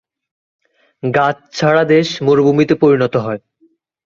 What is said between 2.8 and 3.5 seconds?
পরিণত হয়।